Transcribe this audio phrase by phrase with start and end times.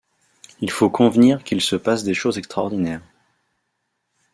[0.61, 3.03] Il faut convenir qu’il se passe des choses extraordinaires.